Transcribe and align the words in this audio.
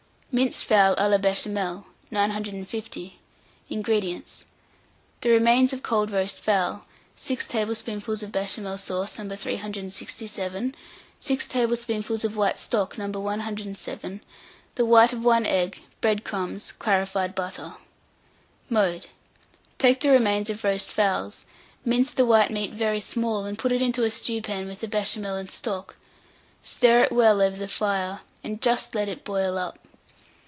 MINCED 0.33 0.63
FOWL 0.63 0.95
A 0.97 1.09
LA 1.09 1.17
BECHAMEL. 1.17 1.85
950. 2.09 3.19
INGREDIENTS. 3.69 4.45
The 5.19 5.29
remains 5.29 5.73
of 5.73 5.83
cold 5.83 6.09
roast 6.09 6.39
fowl, 6.39 6.85
6 7.17 7.45
tablespoonfuls 7.47 8.23
of 8.23 8.31
Béchamel 8.31 8.79
sauce 8.79 9.19
No. 9.19 9.35
367, 9.35 10.73
6 11.19 11.47
tablespoonfuls 11.49 12.23
of 12.23 12.37
white 12.37 12.57
stock 12.57 12.97
No. 12.97 13.09
107, 13.09 14.21
the 14.75 14.85
white 14.85 15.11
of 15.11 15.25
1 15.25 15.45
egg, 15.45 15.81
bread 15.99 16.23
crumbs, 16.23 16.71
clarified 16.71 17.35
butter. 17.35 17.73
Mode. 18.69 19.07
Take 19.77 19.99
the 19.99 20.11
remains 20.11 20.49
of 20.49 20.63
roast 20.63 20.93
fowls, 20.93 21.45
mince 21.83 22.13
the 22.13 22.25
white 22.25 22.51
meat 22.51 22.71
very 22.71 23.01
small, 23.01 23.43
and 23.43 23.59
put 23.59 23.73
it 23.73 23.81
into 23.81 24.03
a 24.05 24.09
stewpan 24.09 24.65
with 24.67 24.79
the 24.79 24.87
Béchamel 24.87 25.37
and 25.37 25.51
stock; 25.51 25.97
stir 26.63 27.03
it 27.03 27.11
well 27.11 27.41
over 27.41 27.57
the 27.57 27.67
fire, 27.67 28.21
and 28.45 28.61
just 28.61 28.95
let 28.95 29.09
it 29.09 29.25
boil 29.25 29.57
up. 29.57 29.77